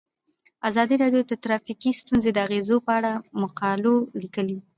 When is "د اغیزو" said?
2.33-2.77